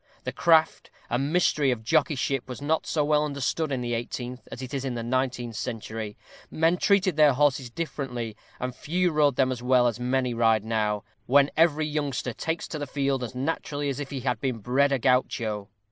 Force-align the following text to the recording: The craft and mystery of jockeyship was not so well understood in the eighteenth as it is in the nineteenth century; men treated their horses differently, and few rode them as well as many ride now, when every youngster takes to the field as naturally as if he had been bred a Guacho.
The 0.23 0.31
craft 0.31 0.89
and 1.11 1.31
mystery 1.31 1.69
of 1.69 1.83
jockeyship 1.83 2.49
was 2.49 2.59
not 2.59 2.87
so 2.87 3.05
well 3.05 3.23
understood 3.23 3.71
in 3.71 3.81
the 3.81 3.93
eighteenth 3.93 4.47
as 4.51 4.63
it 4.63 4.73
is 4.73 4.83
in 4.83 4.95
the 4.95 5.03
nineteenth 5.03 5.55
century; 5.55 6.17
men 6.49 6.77
treated 6.77 7.17
their 7.17 7.33
horses 7.33 7.69
differently, 7.69 8.35
and 8.59 8.73
few 8.73 9.11
rode 9.11 9.35
them 9.35 9.51
as 9.51 9.61
well 9.61 9.85
as 9.85 9.99
many 9.99 10.33
ride 10.33 10.65
now, 10.65 11.03
when 11.27 11.51
every 11.55 11.85
youngster 11.85 12.33
takes 12.33 12.67
to 12.69 12.79
the 12.79 12.87
field 12.87 13.23
as 13.23 13.35
naturally 13.35 13.89
as 13.89 13.99
if 13.99 14.09
he 14.09 14.21
had 14.21 14.41
been 14.41 14.57
bred 14.57 14.91
a 14.91 14.97
Guacho. 14.97 15.67